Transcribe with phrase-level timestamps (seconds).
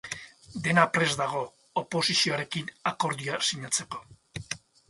[0.67, 1.43] Dena prest dago
[1.83, 4.03] oposizioarekin akordioa sinatzeko.